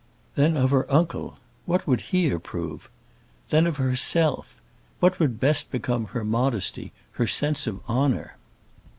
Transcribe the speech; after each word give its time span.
Then 0.33 0.57
of 0.57 0.71
her 0.71 0.91
uncle 0.91 1.37
what 1.67 1.83
he 1.85 2.23
would 2.23 2.35
approve? 2.35 2.89
Then 3.49 3.67
of 3.67 3.77
herself 3.77 4.59
what 4.99 5.19
would 5.19 5.39
best 5.39 5.69
become 5.69 6.05
her 6.07 6.23
modesty; 6.25 6.91
her 7.11 7.27
sense 7.27 7.67
of 7.67 7.87
honour? 7.87 8.35